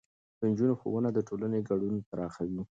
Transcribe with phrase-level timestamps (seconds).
[0.37, 2.61] د نجونو ښوونه د ټولنې ګډون پراخوي.